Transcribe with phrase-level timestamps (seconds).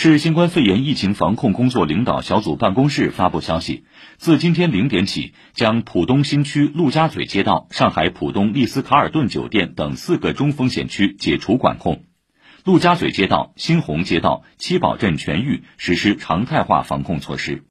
[0.00, 3.82] 市新冠肺炎疫情防控工作领导小组办公室发布消息，
[4.16, 12.04] 自今天零点起，将浦东新区陆家嘴街道、上海浦东丽思卡尔顿酒店等四个中风险区解除管控。
[12.62, 17.64] 陆家嘴街道、新鸿街道、七宝镇全域实施常态化防控措施。